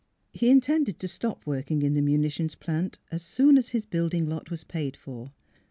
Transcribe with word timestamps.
He 0.33 0.49
intended 0.49 0.97
to 0.97 1.07
stop 1.07 1.45
working 1.45 1.83
in 1.83 1.93
the 1.93 2.01
munitions 2.01 2.55
plant 2.55 2.97
as 3.11 3.21
soon 3.21 3.55
as 3.55 3.69
his 3.69 3.85
building 3.85 4.25
lot 4.25 4.49
was 4.49 4.63
paid 4.63 4.97
for. 4.97 5.29